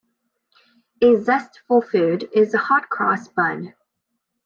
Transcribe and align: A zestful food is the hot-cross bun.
A 1.03 1.15
zestful 1.17 1.79
food 1.83 2.27
is 2.33 2.53
the 2.53 2.57
hot-cross 2.57 3.27
bun. 3.27 3.75